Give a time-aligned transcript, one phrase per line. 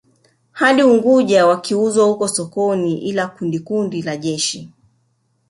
[0.51, 4.69] Hadi Unguja wakiuzwa huko sokoni ila kundi kundi la jeshi